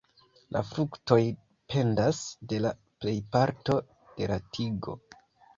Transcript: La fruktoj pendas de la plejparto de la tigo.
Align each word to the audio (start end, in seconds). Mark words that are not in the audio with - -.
La 0.55 0.61
fruktoj 0.69 1.17
pendas 1.73 2.21
de 2.53 2.63
la 2.67 2.71
plejparto 3.05 3.79
de 4.17 4.31
la 4.33 4.39
tigo. 4.57 4.99